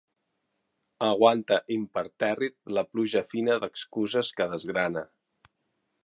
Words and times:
Aguanta 1.07 1.57
impertèrrit 1.75 2.57
la 2.77 2.83
pluja 2.93 3.23
fina 3.33 3.59
d'excuses 3.65 4.35
que 4.39 4.49
desgrana. 4.55 5.05